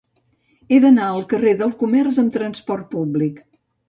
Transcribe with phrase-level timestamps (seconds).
[0.69, 3.39] He d'anar al carrer del Comerç amb trasport públic.